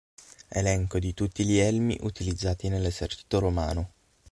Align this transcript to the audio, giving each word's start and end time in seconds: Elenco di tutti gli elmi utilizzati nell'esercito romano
Elenco 0.49 0.97
di 0.97 1.13
tutti 1.13 1.45
gli 1.45 1.59
elmi 1.59 1.95
utilizzati 2.01 2.69
nell'esercito 2.69 3.37
romano 3.37 3.91